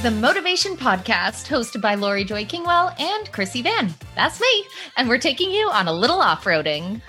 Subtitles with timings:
[0.00, 3.92] is the Motovation Podcast, hosted by Laurie Joy Kingwell and Krissy Vann.
[4.14, 4.64] That's me.
[4.96, 7.02] And we're taking you on a little off roading.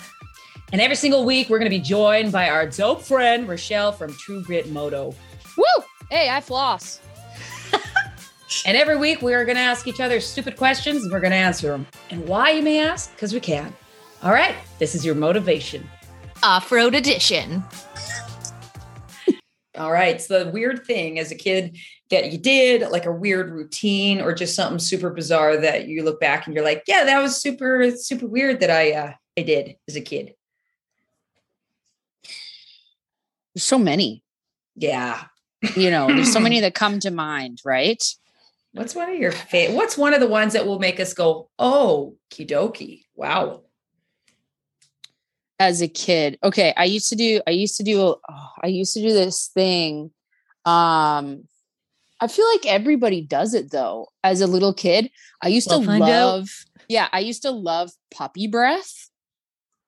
[0.72, 4.12] And every single week, we're going to be joined by our dope friend, Richelle from
[4.14, 5.14] True Grit Moto.
[5.56, 5.84] Woo!
[6.10, 7.00] Hey, I floss.
[8.66, 11.30] and every week, we are going to ask each other stupid questions and we're going
[11.30, 11.86] to answer them.
[12.10, 13.12] And why, you may ask?
[13.12, 13.74] Because we can.
[14.22, 15.88] All right, this is your motivation.
[16.42, 17.64] Off road edition.
[19.78, 20.20] All right.
[20.20, 21.78] So the weird thing as a kid
[22.12, 26.20] that you did, like a weird routine or just something super bizarre that you look
[26.20, 29.76] back and you're like, yeah, that was super, super weird that I uh, I did
[29.88, 30.34] as a kid.
[33.54, 34.22] There's so many.
[34.76, 35.24] Yeah.
[35.76, 38.02] You know, there's so many that come to mind, right?
[38.72, 39.76] What's one of your favorite?
[39.76, 43.04] What's one of the ones that will make us go, oh, kidoki?
[43.14, 43.62] Wow.
[45.58, 47.40] As a kid, okay, I used to do.
[47.46, 48.00] I used to do.
[48.00, 50.10] Oh, I used to do this thing.
[50.64, 51.44] Um,
[52.22, 54.06] I feel like everybody does it though.
[54.22, 55.10] As a little kid,
[55.42, 56.42] I used we'll to love.
[56.42, 56.84] Out.
[56.88, 59.10] Yeah, I used to love puppy breath.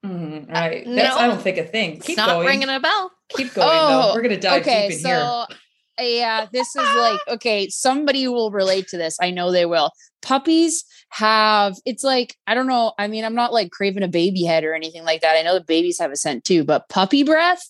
[0.05, 0.53] Mm-hmm.
[0.53, 0.85] Right.
[0.85, 2.01] That's, no, I don't think a thing.
[2.01, 2.47] Keep not going.
[2.49, 3.13] ringing a bell.
[3.29, 3.69] Keep going.
[3.71, 4.15] Oh, though.
[4.15, 6.09] We're gonna dive okay, deep in so, here.
[6.19, 7.69] Yeah, this is like okay.
[7.69, 9.17] Somebody will relate to this.
[9.23, 9.93] I know they will.
[10.21, 12.95] Puppies have it's like I don't know.
[12.99, 15.37] I mean, I'm not like craving a baby head or anything like that.
[15.37, 17.65] I know the babies have a scent too, but puppy breath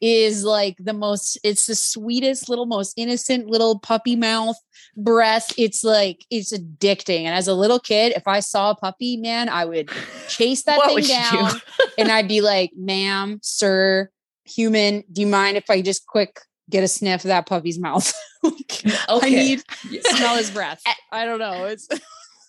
[0.00, 4.56] is like the most it's the sweetest little most innocent little puppy mouth
[4.96, 5.52] breath.
[5.56, 7.24] It's like it's addicting.
[7.24, 9.90] And as a little kid if i saw a puppy man i would
[10.28, 11.52] chase that thing down
[11.98, 14.10] and i'd be like ma'am sir
[14.44, 18.12] human do you mind if i just quick get a sniff of that puppy's mouth?
[18.44, 18.92] Okay.
[19.08, 19.62] i need
[20.04, 20.80] smell his breath.
[21.10, 21.64] I don't know.
[21.64, 21.88] It's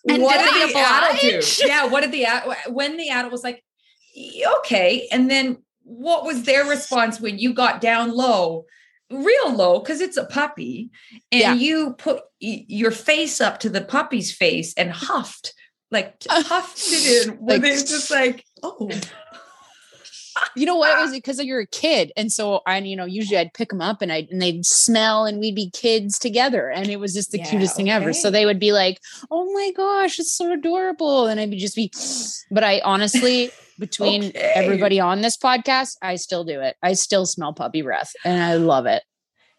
[0.08, 1.66] and what did the adult do?
[1.66, 2.26] yeah what did the
[2.70, 3.64] when the adult was like
[4.58, 5.08] okay.
[5.10, 5.58] And then
[5.90, 8.66] what was their response when you got down low?
[9.10, 10.90] Real low because it's a puppy
[11.32, 11.54] and yeah.
[11.54, 15.52] you put your face up to the puppy's face and huffed
[15.90, 18.90] like huffed it in like, they just like oh.
[20.56, 20.96] You know what?
[20.96, 23.82] It was because you're a kid and so i you know usually i'd pick them
[23.82, 27.30] up and i and they'd smell and we'd be kids together and it was just
[27.30, 28.12] the yeah, cutest thing ever.
[28.12, 29.00] So they would be like
[29.30, 31.92] oh my gosh it's so adorable and i'd just be
[32.50, 33.50] but i honestly
[33.80, 34.52] between okay.
[34.54, 36.76] everybody on this podcast, I still do it.
[36.82, 39.02] I still smell puppy breath and I love it.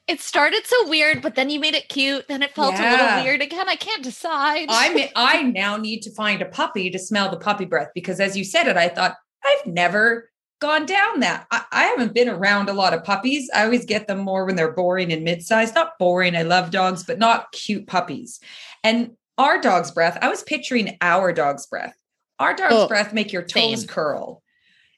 [0.07, 2.27] It started so weird, but then you made it cute.
[2.27, 2.89] Then it felt yeah.
[2.89, 3.67] a little weird again.
[3.67, 4.67] I can't decide.
[4.69, 8.37] I I now need to find a puppy to smell the puppy breath because as
[8.37, 11.47] you said it, I thought I've never gone down that.
[11.51, 13.49] I, I haven't been around a lot of puppies.
[13.53, 15.75] I always get them more when they're boring and mid-sized.
[15.75, 16.35] Not boring.
[16.35, 18.39] I love dogs, but not cute puppies.
[18.83, 21.95] And our dog's breath, I was picturing our dog's breath.
[22.41, 23.87] Our dog's oh, breath make your toes same.
[23.87, 24.41] curl.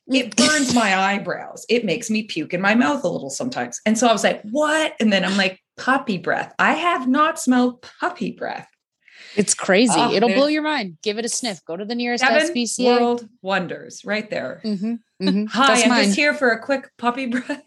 [0.08, 1.66] It burns my eyebrows.
[1.70, 3.80] It makes me puke in my mouth a little sometimes.
[3.86, 4.94] And so I was like, what?
[5.00, 6.54] And then I'm like, puppy breath.
[6.58, 8.68] I have not smelled puppy breath.
[9.36, 9.94] It's crazy.
[9.96, 10.98] Oh, It'll blow your mind.
[11.02, 11.64] Give it a sniff.
[11.66, 13.00] Go to the nearest Seven SPCA.
[13.00, 14.62] World wonders right there.
[14.64, 14.94] Mm-hmm,
[15.28, 15.46] mm-hmm.
[15.46, 16.04] Hi, That's I'm mine.
[16.06, 17.64] just here for a quick puppy breath.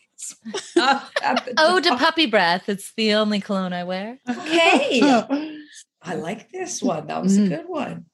[0.77, 2.69] oh, to puppy breath.
[2.69, 4.19] It's the only cologne I wear.
[4.29, 5.01] Okay.
[6.03, 7.09] I like this one.
[7.09, 7.47] That was mm.
[7.47, 8.07] a good one.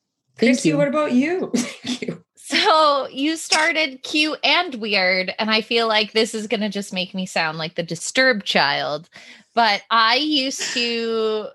[0.42, 0.76] Thank Krissy, you.
[0.76, 1.52] what about you?
[1.56, 2.24] Thank you.
[2.34, 6.92] So you started cute and weird, and I feel like this is going to just
[6.92, 9.08] make me sound like the disturbed child.
[9.54, 11.46] But I used to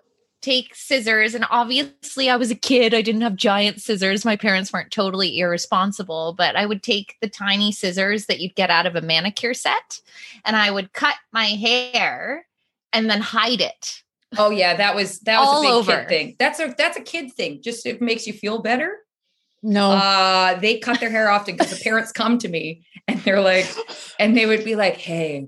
[0.41, 2.93] take scissors, and obviously I was a kid.
[2.93, 4.23] I didn't have giant scissors.
[4.23, 8.69] My parents weren't totally irresponsible, but I would take the tiny scissors that you'd get
[8.69, 9.99] out of a manicure set,
[10.45, 12.47] and I would cut my hair
[12.93, 14.03] and then hide it
[14.37, 15.99] Oh yeah, that was that was a big over.
[15.99, 16.35] kid thing.
[16.39, 17.61] That's a that's a kid thing.
[17.61, 18.97] Just it makes you feel better.
[19.63, 19.91] No.
[19.91, 23.67] Uh they cut their hair often because the parents come to me and they're like,
[24.19, 25.47] and they would be like, hey,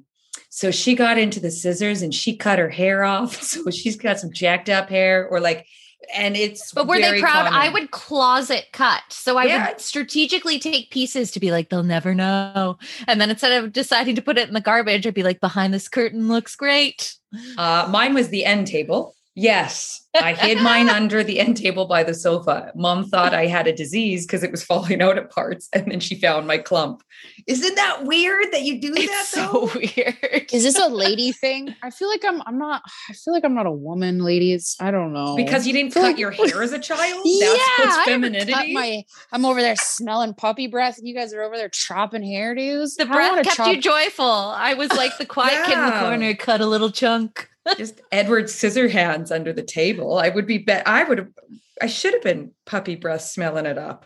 [0.50, 3.42] so she got into the scissors and she cut her hair off.
[3.50, 5.68] So she's got some jacked up hair, or like
[6.14, 7.46] and it's but were they proud?
[7.46, 7.54] Common.
[7.54, 9.04] i would closet cut.
[9.10, 9.70] So i yeah.
[9.70, 12.78] would strategically take pieces to be like they'll never know.
[13.08, 15.74] And then instead of deciding to put it in the garbage i'd be like behind
[15.74, 17.16] this curtain looks great.
[17.58, 22.04] Uh, mine was the end table Yes, I hid mine under the end table by
[22.04, 22.74] the sofa.
[22.76, 26.02] Mom thought I had a disease because it was falling out at parts, and then
[26.02, 27.04] she found my clump.
[27.48, 29.02] Isn't that weird that you do that?
[29.02, 29.68] It's though?
[29.68, 30.52] so weird.
[30.52, 31.74] Is this a lady thing?
[31.82, 32.42] I feel like I'm.
[32.46, 32.82] I'm not.
[33.10, 34.76] I feel like I'm not a woman, ladies.
[34.82, 37.22] I don't know because you didn't cut like, your hair as a child.
[37.24, 38.74] Yeah, That's femininity.
[38.74, 42.98] My, I'm over there smelling puppy breath, and you guys are over there chopping hairdos.
[42.98, 44.26] The breath kept chop- you joyful.
[44.26, 45.66] I was like the quiet yeah.
[45.66, 50.18] kid in the corner, cut a little chunk just Edward Scissorhands under the table.
[50.18, 51.30] I would be bet I would have
[51.82, 54.06] I should have been puppy breath smelling it up.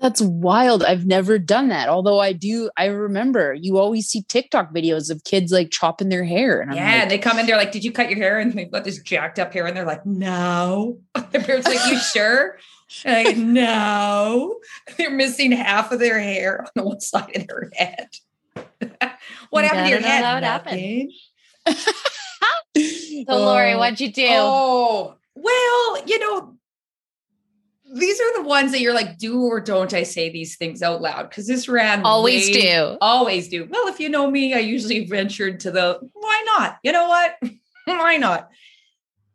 [0.00, 0.84] That's wild.
[0.84, 1.88] I've never done that.
[1.88, 6.22] Although I do, I remember you always see TikTok videos of kids like chopping their
[6.22, 6.60] hair.
[6.60, 8.38] And I'm yeah, like, they come in, they're like, Did you cut your hair?
[8.38, 11.00] And they've got this jacked up hair, and they're like, No.
[11.32, 12.58] Their parents like, You sure?
[13.04, 14.60] And I go, no.
[14.96, 18.08] They're missing half of their hair on the one side of their head.
[19.50, 20.24] what happened to your gotta know head?
[20.24, 21.12] how it happened.
[21.66, 21.92] Nothing.
[22.78, 23.78] So, Laurie, Oh.
[23.78, 24.26] what'd you do?
[24.28, 26.54] Oh, well, you know,
[27.94, 31.00] these are the ones that you're like, do or don't I say these things out
[31.00, 31.28] loud?
[31.30, 32.96] Because this ran Always way- do.
[33.00, 33.66] Always do.
[33.70, 36.78] Well, if you know me, I usually ventured to the why not?
[36.82, 37.36] You know what?
[37.86, 38.50] why not?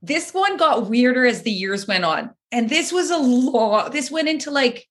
[0.01, 2.31] This one got weirder as the years went on.
[2.51, 3.91] And this was a lot.
[3.91, 4.87] This went into like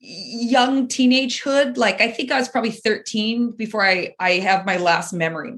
[0.00, 1.76] young teenagehood.
[1.76, 5.54] Like I think I was probably 13 before I I have my last memory.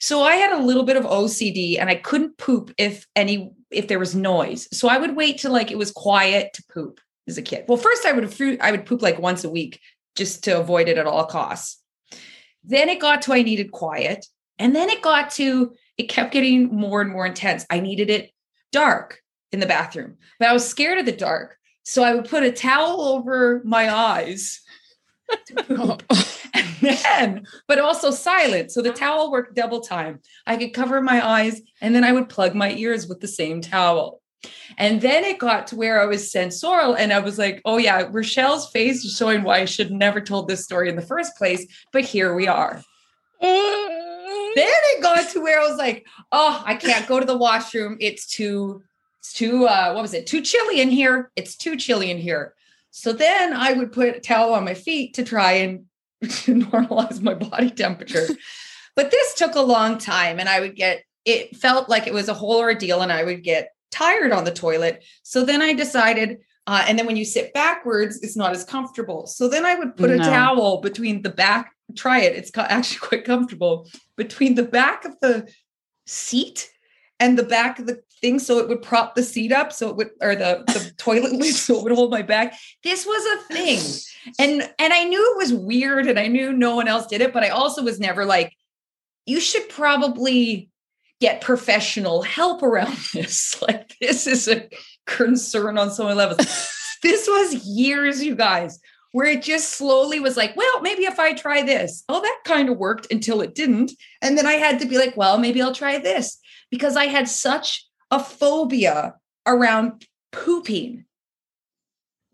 [0.00, 3.88] So I had a little bit of OCD and I couldn't poop if any if
[3.88, 4.68] there was noise.
[4.76, 7.64] So I would wait till like it was quiet to poop as a kid.
[7.68, 9.80] Well, first I would I would poop like once a week
[10.16, 11.80] just to avoid it at all costs.
[12.64, 14.26] Then it got to I needed quiet.
[14.58, 17.64] And then it got to it kept getting more and more intense.
[17.70, 18.30] I needed it
[18.72, 19.20] dark
[19.52, 20.16] in the bathroom.
[20.40, 21.56] But I was scared of the dark.
[21.84, 24.60] So I would put a towel over my eyes.
[25.68, 26.02] and
[26.80, 28.72] then, but also silent.
[28.72, 30.20] So the towel worked double time.
[30.46, 33.60] I could cover my eyes and then I would plug my ears with the same
[33.60, 34.20] towel.
[34.76, 38.02] And then it got to where I was sensorial and I was like, oh yeah,
[38.10, 41.66] Richelle's face is showing why I should never told this story in the first place.
[41.92, 42.82] But here we are.
[44.54, 47.96] Then it got to where I was like, oh, I can't go to the washroom.
[48.00, 48.84] It's too,
[49.24, 50.26] it's too, uh, what was it?
[50.26, 51.30] Too chilly in here.
[51.34, 52.52] It's too chilly in here.
[52.90, 55.86] So then I would put a towel on my feet to try and
[56.22, 58.26] normalize my body temperature.
[58.96, 62.28] but this took a long time and I would get, it felt like it was
[62.28, 65.02] a whole ordeal and I would get tired on the toilet.
[65.22, 69.26] So then I decided, uh, and then when you sit backwards, it's not as comfortable.
[69.26, 72.36] So then I would put a towel between the back, try it.
[72.36, 73.88] It's actually quite comfortable
[74.18, 75.50] between the back of the
[76.06, 76.68] seat
[77.18, 78.38] and the back of the thing.
[78.38, 79.70] So it would prop the seat up.
[79.72, 81.54] So it would, or the, the toilet lid.
[81.54, 82.54] So it would hold my back.
[82.82, 83.80] This was a thing.
[84.38, 87.34] And, and I knew it was weird and I knew no one else did it,
[87.34, 88.54] but I also was never like,
[89.26, 90.70] you should probably
[91.20, 93.60] get professional help around this.
[93.60, 94.68] Like this is a
[95.06, 96.38] concern on so many levels.
[97.02, 98.80] this was years, you guys,
[99.12, 102.70] where it just slowly was like, well, maybe if I try this, oh, that kind
[102.70, 103.92] of worked until it didn't.
[104.22, 106.38] And then I had to be like, well, maybe I'll try this
[106.70, 109.16] because I had such a phobia
[109.46, 111.04] around pooping.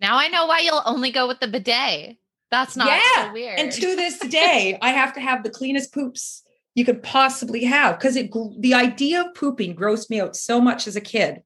[0.00, 2.16] Now I know why you'll only go with the bidet.
[2.50, 3.58] That's not Yeah, so weird.
[3.58, 6.42] And to this day, I have to have the cleanest poops
[6.74, 10.86] you could possibly have because it the idea of pooping grossed me out so much
[10.86, 11.42] as a kid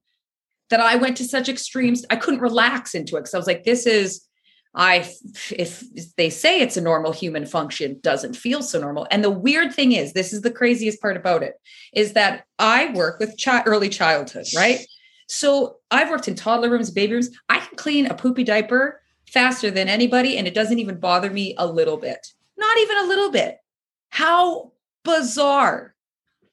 [0.71, 2.05] that I went to such extremes.
[2.11, 4.27] I couldn't relax into it because I was like, this is
[4.75, 5.09] I
[5.51, 5.85] if
[6.17, 9.07] they say it's a normal human function, doesn't feel so normal.
[9.11, 11.55] And the weird thing is, this is the craziest part about it,
[11.93, 14.81] is that I work with chi- early childhood, right?
[15.29, 17.31] So I've worked in toddler rooms, baby rooms.
[17.49, 19.01] I can clean a poopy diaper
[19.31, 22.27] faster than anybody, and it doesn't even bother me a little bit.
[22.57, 23.59] Not even a little bit.
[24.11, 24.73] How
[25.05, 25.94] bizarre.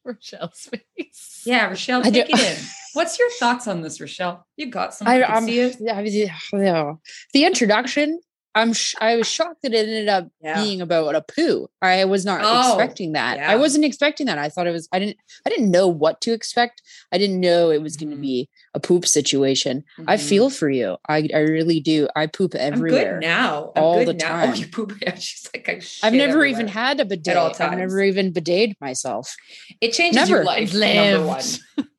[0.06, 1.44] Richelle's face.
[1.46, 2.64] Yeah, Richelle, take it in.
[2.94, 4.46] What's your thoughts on this, Richelle?
[4.58, 5.08] You got some.
[5.08, 5.78] I, I, I'm, see it.
[5.90, 6.94] I was- yeah.
[7.34, 8.20] The introduction,
[8.54, 10.62] I'm sh- I was shocked that it ended up Yeah.
[10.62, 11.68] being about a poo.
[11.82, 13.38] I was not Oh, expecting that.
[13.38, 13.50] yeah.
[13.50, 14.38] I wasn't expecting that.
[14.38, 14.90] I thought it was.
[14.92, 15.16] I didn't.
[15.46, 16.82] I didn't know what to expect.
[17.14, 18.22] I didn't know it was going to Mhm.
[18.22, 19.86] be a poop situation.
[20.06, 20.28] I Mhm.
[20.30, 20.98] feel for you.
[21.08, 22.10] I I really do.
[22.16, 23.20] I poop I'm everywhere.
[23.20, 23.72] good now.
[23.76, 24.28] I'm all good the now.
[24.46, 24.50] time.
[24.50, 24.94] Oh, you poop.
[25.02, 27.38] Yeah, she's like, I I've shit never even had a bidet.
[27.38, 29.34] all I've never even bideted myself.
[29.80, 30.74] It changes your life.
[30.74, 30.96] Lived.
[30.96, 31.44] Number one.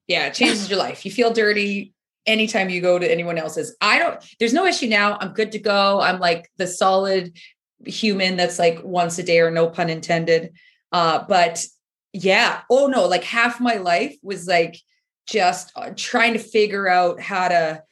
[0.07, 1.07] Yeah, it changes your life.
[1.07, 1.95] You feel dirty
[2.27, 3.77] anytime you go to anyone else's.
[3.81, 5.19] I don't, there's no issue now.
[5.21, 6.01] I'm good to go.
[6.01, 7.37] I'm like the solid
[7.85, 10.53] human that's like once a day or no pun intended.
[10.93, 11.65] Uh, but
[12.13, 12.63] yeah.
[12.71, 14.77] Oh no, like half my life was like
[15.27, 17.83] just uh, trying to figure out how to,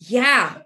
[0.00, 0.58] yeah.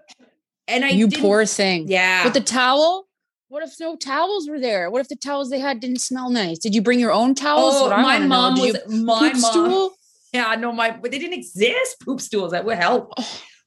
[0.67, 1.87] And I you poor thing.
[1.87, 2.23] yeah.
[2.23, 3.07] With the towel.
[3.47, 4.89] What if no towels were there?
[4.89, 6.57] What if the towels they had didn't smell nice?
[6.57, 7.75] Did you bring your own towels?
[7.77, 9.35] Oh, my mom was my mom.
[9.35, 9.94] stool?
[10.35, 12.01] Yeah, no, my but they didn't exist.
[12.01, 13.13] Poop stools that would help.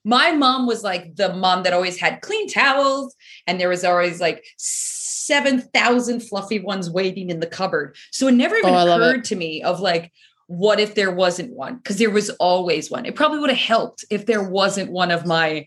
[0.05, 3.15] My mom was like the mom that always had clean towels,
[3.47, 7.97] and there was always like seven thousand fluffy ones waiting in the cupboard.
[8.11, 9.05] So it never even Oh, I love it.
[9.05, 10.13] occurred to me of like,
[10.47, 11.77] what if there wasn't one?
[11.77, 13.07] Because there was always one.
[13.07, 15.67] It probably would have helped if there wasn't one of my.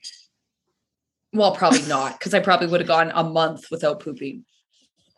[1.33, 4.43] Well, probably not, because I probably would have gone a month without pooping.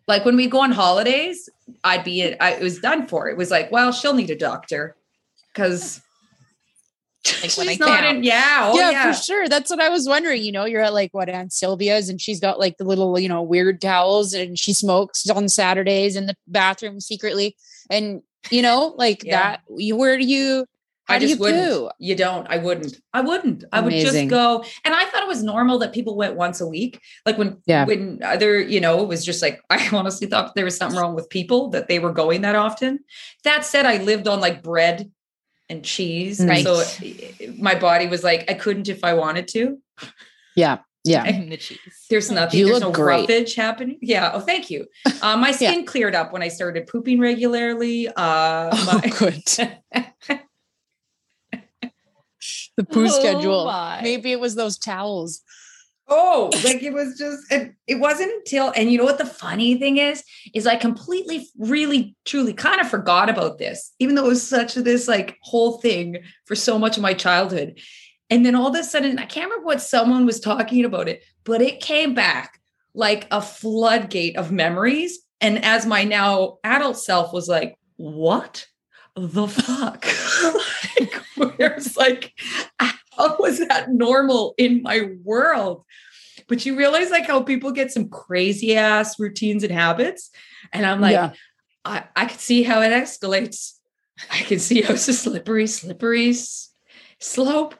[0.08, 1.50] Like when we go on holidays,
[1.84, 3.30] I'd be I, it was done for.
[3.30, 4.96] It was like, well, she'll need a doctor
[5.53, 6.01] because
[7.41, 8.24] Like when I She's not in.
[8.24, 8.69] Yeah.
[8.74, 9.12] Oh yeah, yeah.
[9.13, 9.48] for sure.
[9.48, 10.43] That's what I was wondering.
[10.43, 13.29] You know, you're at like what Aunt Sylvia's, and she's got like the little, you
[13.29, 17.55] know, weird towels, and she smokes on Saturdays in the bathroom secretly,
[17.89, 19.41] and you know, like Yeah.
[19.41, 19.62] that.
[19.77, 20.65] You, where do you?
[21.05, 21.69] How I do just you wouldn't.
[21.69, 21.89] poo?
[22.00, 22.48] You don't.
[22.50, 22.95] I wouldn't.
[23.13, 23.65] I wouldn't.
[23.74, 24.63] I would just go.
[24.86, 27.01] And I thought it was normal that people went once a week.
[27.25, 27.83] Like when, Yeah.
[27.83, 31.13] when other, you know, it was just like I honestly thought there was something wrong
[31.13, 33.00] with people that they were going that often.
[33.43, 35.12] That said, I lived on like bread
[35.70, 36.63] and cheese, Right.
[36.65, 36.84] so
[37.58, 39.77] my body was like I couldn't if I wanted to.
[40.55, 41.24] Yeah, yeah.
[41.27, 41.79] And the cheese.
[42.10, 42.60] There's nothing.
[42.60, 43.98] You there's look no roughage happening.
[44.01, 44.32] Yeah.
[44.34, 44.86] Oh, thank you.
[45.22, 48.08] Um, my skin cleared up when I started pooping regularly.
[48.10, 49.43] Uh, Oh, my- good.
[52.77, 53.65] the poo Oh, schedule.
[53.65, 54.00] my.
[54.01, 55.41] Maybe it was those towels.
[56.15, 59.79] Oh, like it was just, it, it wasn't until, and you know what the funny
[59.79, 64.29] thing is, is I completely, really, truly kind of forgot about this, even though it
[64.29, 67.79] was such this like whole thing for so much of my childhood.
[68.29, 71.24] And then all of a sudden, I can't remember what someone was talking about it,
[71.46, 72.60] but it came back
[72.93, 75.20] like a floodgate of memories.
[75.41, 78.67] And as my now adult self was like, what
[79.15, 80.05] the fuck?
[81.00, 82.34] like, where's like,
[83.17, 85.84] how was that normal in my world?
[86.48, 90.29] But you realize like how people get some crazy ass routines and habits.
[90.72, 91.34] And I'm like, Yeah.
[91.86, 93.74] I, I can see how it escalates.
[94.32, 96.34] I can see how it's a slippery, slippery
[97.20, 97.75] slope.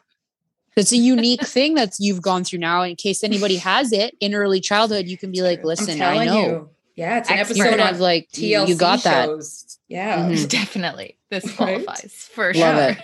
[0.76, 2.82] It's a unique thing that you've gone through now.
[2.82, 6.70] In case anybody has it in early childhood, you can be like, listen, I know.
[6.96, 7.62] Yeah, it's an Expert.
[7.68, 9.26] Episode of like TLC you got that.
[9.26, 9.80] shows.
[9.88, 10.30] Yeah.
[10.30, 10.48] Mhm.
[10.50, 11.18] Definitely.
[11.30, 11.84] This Right?
[11.84, 12.90] qualifies for Love sure.
[12.90, 12.98] it.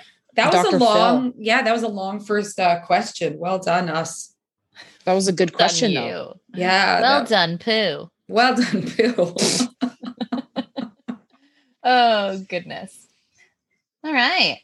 [0.44, 0.76] That was Dr.
[0.76, 0.88] a Phil.
[0.88, 3.38] long, yeah, that was a long first uh, question.
[3.40, 4.34] Well done, us.
[5.06, 6.00] That was a good Done question you.
[6.00, 6.40] though.
[6.54, 7.02] Yeah.
[7.02, 8.10] Well that- done, poo.
[8.28, 9.36] well done, Bill.
[11.84, 13.08] Oh goodness.
[14.04, 14.60] All right.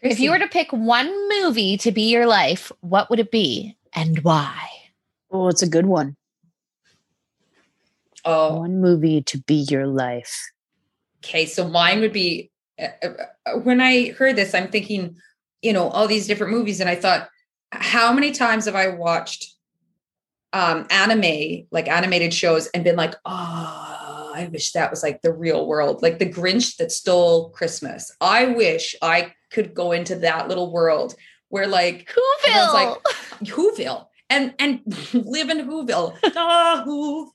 [0.00, 1.10] If you were to pick one
[1.40, 4.68] movie to be your life, what would it be and why?
[5.30, 6.16] Oh, it's a good one.
[8.24, 10.50] oh, One movie to be your life.
[11.24, 13.08] Okay, so mine would be Uh, uh,
[13.46, 15.16] uh, when I heard this, I'm thinking,
[15.60, 17.28] you know, all these different movies, and I thought,
[17.70, 19.54] how many times have I watched
[20.52, 25.32] um anime, like animated shows, and been like, oh, I wish that was like the
[25.32, 28.14] real world, like the Grinch that stole Christmas.
[28.20, 31.14] I wish I could go into that little world
[31.48, 32.10] where like
[32.46, 32.72] Whoville.
[32.72, 33.02] like,
[33.44, 34.06] Whoville.
[34.32, 34.80] And and
[35.12, 36.16] live in Whoville.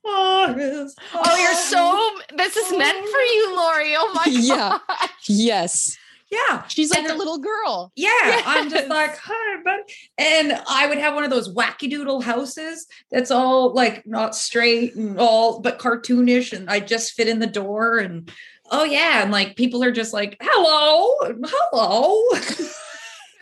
[0.01, 0.99] Forest.
[1.13, 2.35] oh, you're so.
[2.37, 3.93] This is meant for you, Laurie.
[3.95, 4.79] Oh my Yeah.
[4.87, 5.09] god.
[5.27, 5.97] Yes.
[6.31, 6.63] Yeah.
[6.67, 7.91] She's like And then- little girl.
[7.95, 8.09] Yeah,
[8.45, 12.85] I'm just like, hi, but and I would have one of those wacky doodle houses
[13.11, 17.47] that's all like not straight and all but cartoonish, and I just fit in the
[17.47, 18.29] door and
[18.71, 21.13] oh yeah, and like people are just like, hello,
[21.45, 22.21] hello,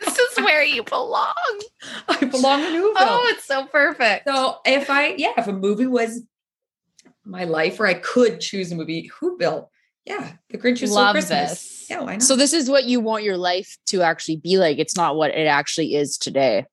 [0.00, 1.32] This is where you belong.
[2.08, 2.94] I belong in Whoville.
[2.96, 4.28] Oh, it's so perfect.
[4.28, 6.22] So if I, yeah, if a movie was
[7.24, 9.68] my life where I could choose a movie, Whoville,
[10.04, 11.50] yeah, The Grinch Who Stole Love Christmas.
[11.50, 11.86] this.
[11.90, 12.22] Yeah, why not?
[12.22, 14.78] So this is what you want your life to actually be like.
[14.78, 16.66] It's not what it actually is today.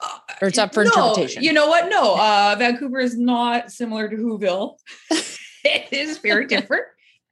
[0.00, 1.42] Uh, Or it's up for no, interpretation.
[1.42, 1.88] You know what?
[1.88, 4.76] No, uh, Vancouver is not similar to Whoville.
[5.64, 6.84] it is very different.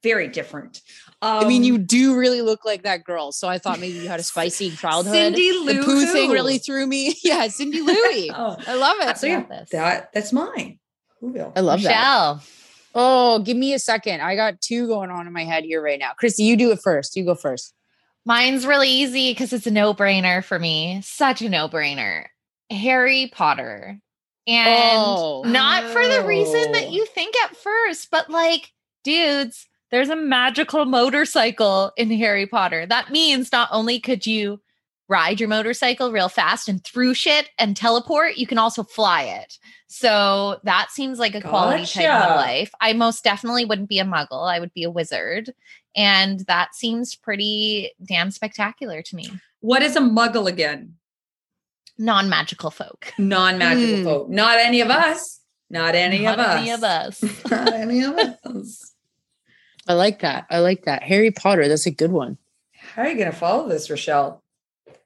[0.03, 0.81] Very different.
[1.23, 3.31] Um, I mean, you do really look like that girl.
[3.33, 5.13] So I thought maybe you had a spicy childhood.
[5.15, 7.15] Cindy the Lou poo thing really threw me.
[7.25, 8.31] Yeah, Cindy Louie.
[8.35, 9.19] Oh, I love it.
[9.19, 10.79] so yeah, that that's mine.
[11.23, 11.53] Whoville.
[11.55, 12.39] I love that.
[12.95, 14.21] Oh, give me a second.
[14.23, 16.13] I got two going on in my head here right now.
[16.21, 17.15] Krissy, you do it first.
[17.17, 17.75] You go first.
[18.27, 21.01] Mine's really easy because it's a no brainer for me.
[21.05, 22.25] Such a no brainer.
[22.71, 23.99] Harry Potter.
[24.47, 25.43] And Oh.
[25.47, 26.73] not for the reason Oh.
[26.73, 28.71] that you think at first, but like,
[29.05, 32.87] dudes, there's a magical motorcycle in Harry Potter.
[32.87, 34.61] That means not only could you
[35.09, 39.59] ride your motorcycle real fast and through shit and teleport, you can also fly it.
[39.89, 42.71] So that seems like a quality type of life.
[42.81, 44.49] I most definitely wouldn't be a muggle.
[44.49, 45.53] I would be a wizard.
[45.97, 49.29] And that seems pretty damn spectacular to me.
[49.59, 50.95] What is a muggle again?
[51.99, 53.13] Non magical folk.
[53.19, 54.05] Non-magical Hmm.
[54.05, 54.29] folk.
[54.31, 55.41] Not any of us.
[55.69, 56.57] Not any Not of us.
[56.61, 57.25] Any of us.
[57.51, 58.90] Not any of us.
[59.89, 60.47] I like that.
[60.51, 61.03] I like that.
[61.03, 61.67] Harry Potter.
[61.69, 62.37] That's a good one.
[62.95, 64.43] How are you going to follow this, Richelle?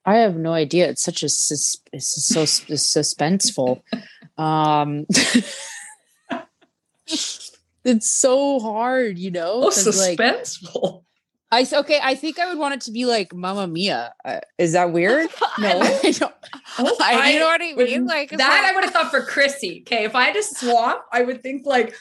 [0.04, 0.88] I have no idea.
[0.90, 3.82] It's such a sus- it's so suspenseful.
[4.36, 5.06] Um,
[7.06, 9.60] it's so hard, you know.
[9.62, 11.04] Oh, 'cause, like, suspenseful.
[11.52, 12.00] I okay.
[12.02, 14.12] I think I would want it to be like Mamma Mia.
[14.24, 15.28] Uh, is that weird?
[15.60, 15.68] No.
[15.82, 16.34] I don't.
[16.80, 18.06] Oh, I, you know what I mean?
[18.06, 19.82] Like that not- I would have thought for Krissy.
[19.82, 21.94] Okay, if I had to swap, I would think like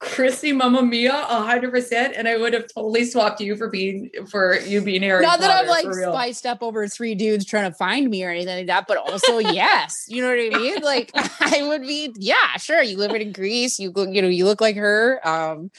[0.00, 4.56] Krissy Mamma Mia hundred percent, and I would have totally swapped you for being for
[4.60, 5.22] you being Harry.
[5.22, 8.56] Not that I'm like spiced up over three dudes trying to find me or anything
[8.56, 10.82] like that, but also yes, you know what I mean.
[10.82, 12.80] Like I would be, yeah, sure.
[12.80, 15.20] You live in Greece, you look, you know, you look like her.
[15.26, 15.72] Um,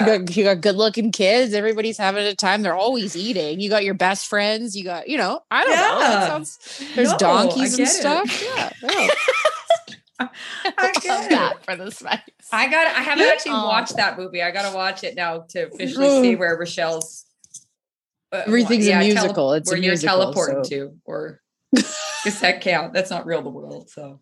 [0.00, 1.52] you got you got good looking kids.
[1.52, 2.62] Everybody's having a time.
[2.62, 3.60] They're always eating.
[3.60, 4.74] You got your best friends.
[4.74, 5.98] You got, you know, I don't know.
[5.98, 6.82] That sounds.
[6.94, 7.90] There's No, donkeys and it.
[7.90, 8.42] stuff.
[8.42, 8.70] Yeah.
[8.82, 8.88] yeah.
[8.88, 9.10] I Love get
[9.88, 9.96] it.
[10.64, 12.20] that for the spice.
[12.52, 12.86] I got.
[12.86, 13.66] I haven't actually Oh.
[13.66, 14.42] watched that movie.
[14.42, 17.24] I got to watch it now to officially see where Richelle's.
[18.32, 19.52] uh, Everything's a tele- musical.
[19.52, 21.40] It's a where you're musical, teleporting so- to, or
[21.74, 22.92] does that count?
[22.94, 23.42] That's not real.
[23.42, 23.90] The world.
[23.90, 24.20] So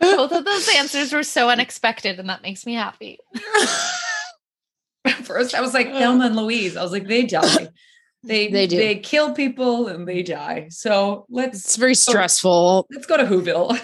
[0.00, 3.18] Both of those answers were so unexpected, and that makes me happy.
[5.22, 6.76] first, I was like Thelma and Louise.
[6.76, 7.68] I was like, they die.
[8.24, 8.76] They They do.
[8.76, 10.68] They kill people and they die.
[10.70, 12.86] So let's It's very stressful.
[12.92, 13.76] let's go to Whoville.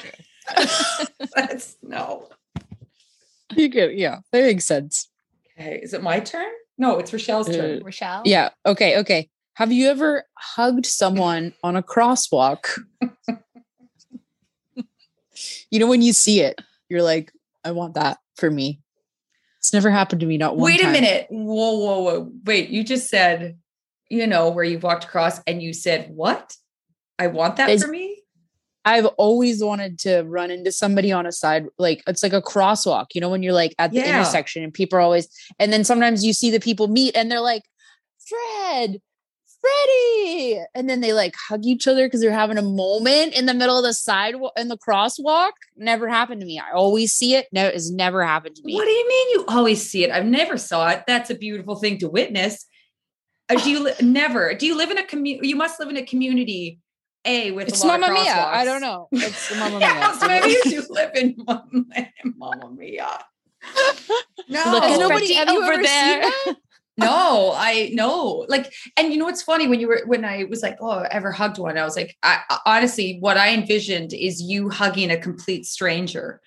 [1.36, 2.28] let's no.
[3.54, 5.08] You get, yeah, that makes sense.
[5.58, 6.50] Okay, is it my turn?
[6.76, 7.80] No, it's Richelle's turn.
[7.80, 8.22] Uh, Richelle?
[8.24, 8.50] Yeah.
[8.64, 8.98] Okay.
[8.98, 9.28] Okay.
[9.54, 12.64] Have you ever hugged someone on a crosswalk?
[15.70, 17.32] you know, when you see it, you're like,
[17.64, 18.80] I want that for me.
[19.58, 20.92] It's never happened to me, not one Wait a time.
[20.92, 21.26] minute.
[21.30, 22.32] Whoa, whoa, whoa.
[22.44, 23.58] Wait, you just said,
[24.08, 26.56] you know, where you walked across and you said, what?
[27.18, 28.17] I want that Is- for me?
[28.84, 33.06] I've always wanted to run into somebody on a side, like it's like a crosswalk,
[33.14, 34.16] you know, when you're like at the Yeah.
[34.16, 37.40] intersection and people are always, and then sometimes you see the people meet and they're
[37.40, 37.64] like,
[38.26, 39.00] Fred,
[39.60, 40.60] Freddie.
[40.74, 43.76] And then they like hug each other because they're having a moment in the middle
[43.76, 45.50] of the sidewalk in the crosswalk.
[45.76, 46.58] Never happened to me.
[46.58, 47.46] I always see it.
[47.52, 48.74] No, it's never happened to me.
[48.74, 50.10] What do you mean you always see it?
[50.10, 51.04] I've never saw it.
[51.06, 52.64] That's a beautiful thing to witness.
[53.48, 54.54] Uh, do you li- never?
[54.54, 55.48] Do you live in a community?
[55.48, 56.78] You must live in a community.
[57.28, 58.34] A with It's a lot Mamma of Mia.
[58.34, 59.08] I don't know.
[59.12, 60.40] It's Mamma Yeah, so Mia.
[60.40, 61.84] maybe you do live in Mamma,
[62.36, 63.08] Mamma Mia.
[64.48, 66.30] No, Look nobody- have you over ever seen there.
[67.00, 68.44] No, I know.
[68.48, 71.06] Like, and you know what's funny when you were when I was like, oh, I
[71.12, 71.78] ever hugged one.
[71.78, 76.40] I was like, I, I- honestly, what I envisioned is you hugging a complete stranger,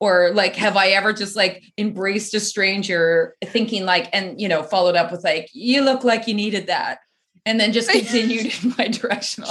[0.00, 4.64] or like, have I ever just like embraced a stranger, thinking like, and you know,
[4.64, 6.98] followed up with like, you look like you needed that,
[7.46, 9.44] and then just continued in my direction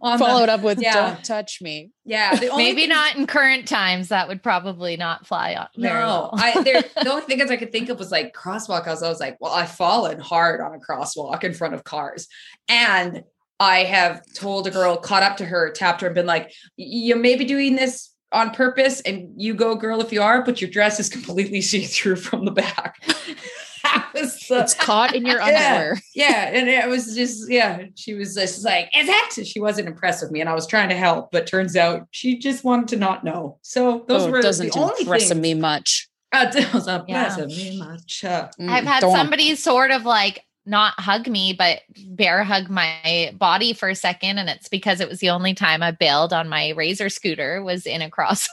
[0.00, 0.94] on, on the- Followed up with Yeah.
[0.94, 4.08] "Don't touch me." yeah, Maybe thing- not in current times.
[4.08, 6.30] That would probably not fly on No, well.
[6.34, 8.86] I there the only thing I could think of was like crosswalk.
[8.86, 11.84] I was, I was like, well, I've fallen hard on a crosswalk in front of
[11.84, 12.28] cars.
[12.68, 13.22] And
[13.60, 17.16] I have told a girl, caught up to her, tapped her, and been like, you
[17.16, 20.70] may be doing this on purpose, and you go, girl, if you are, but your
[20.70, 23.02] dress is completely see-through from the back.
[23.98, 26.00] that was the It's caught in your underwear.
[26.14, 27.84] yeah, and it was just yeah.
[27.94, 30.88] She was just like, "Is it?" She wasn't impressed with me, and I was trying
[30.90, 33.58] to help, but turns out she just wanted to not know.
[33.62, 35.40] So those oh, were it doesn't the only impress things.
[35.40, 36.08] me much.
[36.32, 37.46] Uh, it was a Yeah.
[37.46, 38.24] me much.
[38.24, 39.12] Uh, I've Mm, had don't.
[39.12, 44.38] somebody sort of like not hug me, but bear hug my body for a second.
[44.38, 47.86] And it's because it was the only time I bailed on my razor scooter was
[47.86, 48.48] in a crosswalk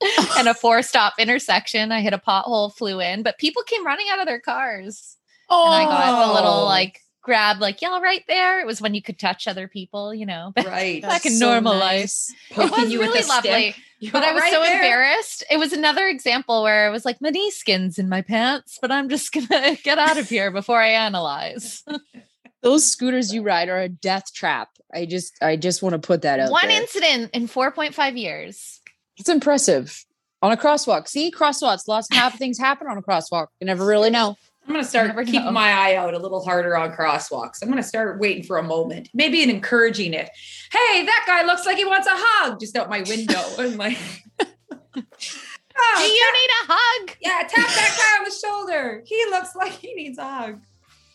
[0.38, 1.90] and a four stop intersection.
[1.90, 5.16] I hit a pothole, flew in, but people came running out of their cars.
[5.50, 6.64] Oh, And I got a little Oh.
[6.66, 8.58] like grab, like, y'all right there.
[8.60, 10.52] It was when you could touch other people, you know.
[10.56, 11.00] But right.
[11.02, 12.12] back in normal life.
[12.50, 13.50] it Poking was you with really a lovely.
[13.50, 13.76] stick.
[14.00, 14.74] You're But I was right so there.
[14.76, 15.44] embarrassed.
[15.50, 18.90] It was another example where it was like my knee skins in my pants, but
[18.90, 21.84] I'm just gonna get out of here before I analyze.
[22.62, 24.70] Those scooters you ride are a death trap.
[24.92, 26.80] I just, I just want to put that out One there.
[26.80, 28.80] incident in 4.5 years.
[29.16, 30.04] it's impressive
[30.42, 31.06] on a crosswalk.
[31.08, 31.86] See, crosswalks.
[31.88, 33.48] Lots of hap- things happen on a crosswalk.
[33.60, 34.36] You never really know.
[34.68, 35.50] I'm going to start keeping know.
[35.50, 37.62] my eye out a little harder on crosswalks.
[37.62, 40.28] I'm going to start waiting for a moment, maybe an encouraging it.
[40.70, 43.42] Hey, that guy looks like he wants a hug just out my window.
[43.58, 43.96] and like,
[44.38, 44.44] Do
[44.94, 47.16] oh, you need a hug?
[47.22, 49.02] yeah, tap that guy on the shoulder.
[49.06, 50.60] He looks like he needs a hug.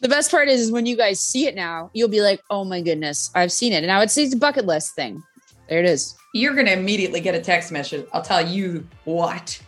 [0.01, 2.65] The best part is, is when you guys see it now, you'll be like, "Oh
[2.65, 5.23] my goodness, I've seen it." And now it's, it's a bucket list thing.
[5.69, 6.17] There it is.
[6.33, 8.05] You're going to immediately get a text message.
[8.11, 9.61] I'll tell you what.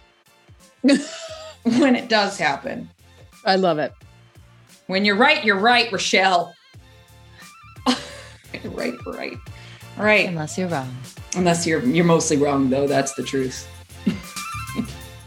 [0.82, 2.90] when it does happen.
[3.46, 3.94] I love it.
[4.88, 6.54] When you're right, you're right, Richelle.
[7.88, 9.38] you're right, you're right.
[9.98, 10.28] All right.
[10.28, 10.96] Unless you're wrong.
[11.36, 13.68] Unless you're you're mostly wrong though, that's the truth.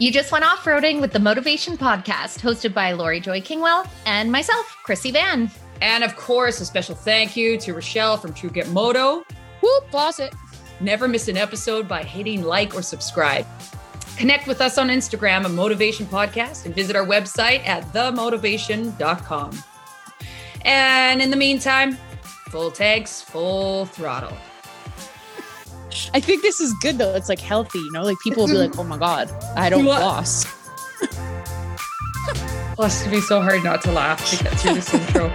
[0.01, 4.31] You just went off roading with the Motovation Podcast, hosted by Laurie Joy Kingwell and
[4.31, 5.51] myself, Krissy Vann.
[5.81, 9.25] And of course, a special thank you to Richelle from True Grit Moto.
[9.61, 10.33] Whoop, boss it.
[10.79, 13.45] Never miss an episode by hitting like or subscribe.
[14.19, 19.63] Connect with us on Instagram at Motovation Podcast and visit our website at themotovation.com.
[20.65, 21.93] And in the meantime,
[22.49, 24.35] full tanks, full throttle.
[26.13, 27.15] I think this is good though.
[27.15, 28.03] It's like healthy, you know.
[28.03, 30.01] Like people will be like, "Oh my god, I don't What?
[30.01, 30.45] floss."
[32.77, 35.33] It's to be so hard not to laugh to get through this intro.